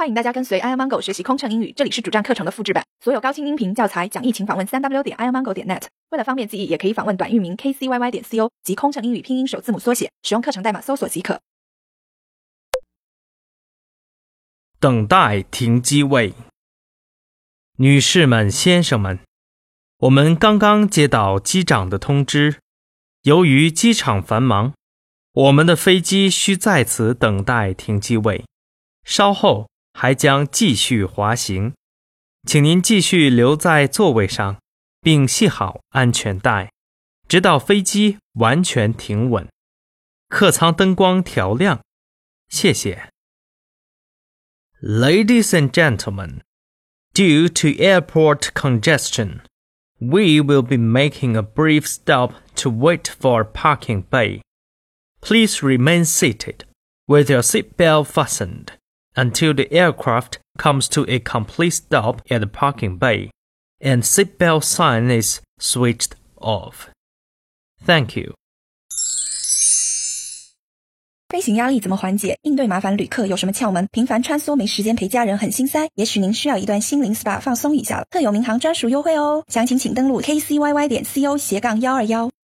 [0.00, 5.82] 欢迎大家跟随 i amango 学习空乘英语，这里是主站课程的复制版，所有高清音频教材讲义，请访问三 w 点 i amango 点 net。
[6.08, 11.42] 为了方便记忆，也可以访问短域名 kcyy 点 co 及空乘英语拼音首字母缩写，使用课程代码搜索即可。
[14.78, 16.32] 等待停机位，
[17.76, 19.18] 女士们、先生们，
[19.98, 22.56] 我们刚刚接到机长的通知，
[23.24, 24.72] 由于机场繁忙，
[25.34, 28.46] 我们的飞机需在此等待停机位，
[29.04, 29.68] 稍后。
[29.99, 31.73] 还将继续滑行，
[32.47, 34.57] 请您继续留在座位上，
[35.01, 36.71] 并系好安全带，
[37.27, 39.47] 直到飞机完全停稳。
[40.27, 41.81] 客舱灯光调亮，
[42.49, 43.09] 谢谢。
[44.81, 46.41] Ladies and gentlemen,
[47.13, 49.39] due to airport congestion,
[49.99, 54.41] we will be making a brief stop to wait for a parking bay.
[55.21, 56.65] Please remain seated
[57.07, 58.73] with your seatbelt fastened
[59.15, 63.29] until the aircraft comes to a complete stop at the parking bay
[63.81, 66.87] and seatbelt sign is switched off.
[67.85, 68.33] Thank you.
[71.29, 72.37] 飞行压力怎么缓解？
[72.43, 73.87] 应对麻烦旅客有什么窍门？
[73.91, 78.05] 频繁穿梭没时间陪家人很心塞，也许您需要一段心灵 SPA 放松一下了。
[78.09, 82.29] 特有民航专属优惠哦，详情请登录 kcyy 点 co 斜杠幺二幺。